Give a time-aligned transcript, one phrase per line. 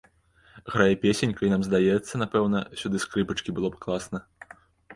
[0.75, 4.27] Грае песенька, і нам здаецца, напэўна, сюды скрыпачкі было б класна.